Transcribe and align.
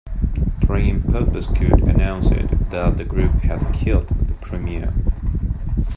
Traian 0.61 1.03
Popescu 1.11 1.71
announced 1.87 2.31
that 2.31 2.97
the 2.97 3.03
group 3.05 3.33
had 3.41 3.71
killed 3.71 4.07
the 4.07 4.33
Premier. 4.33 4.91